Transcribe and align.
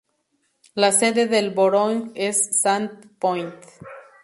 La 0.73 0.91
sede 0.91 1.27
del 1.27 1.51
borough 1.51 2.11
es 2.15 2.59
Sand 2.59 3.19
Point. 3.19 3.53